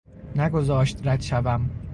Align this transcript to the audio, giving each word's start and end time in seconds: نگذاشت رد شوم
نگذاشت 0.35 1.07
رد 1.07 1.21
شوم 1.21 1.69